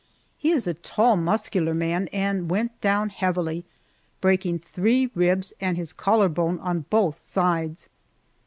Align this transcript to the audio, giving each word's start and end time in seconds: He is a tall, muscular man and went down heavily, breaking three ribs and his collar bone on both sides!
He 0.35 0.49
is 0.49 0.65
a 0.65 0.73
tall, 0.73 1.15
muscular 1.15 1.75
man 1.75 2.07
and 2.07 2.49
went 2.49 2.81
down 2.81 3.09
heavily, 3.09 3.65
breaking 4.19 4.57
three 4.57 5.11
ribs 5.13 5.53
and 5.61 5.77
his 5.77 5.93
collar 5.93 6.27
bone 6.27 6.57
on 6.61 6.85
both 6.89 7.19
sides! 7.19 7.87